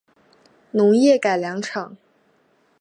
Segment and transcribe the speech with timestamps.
[0.71, 1.95] 农业改良场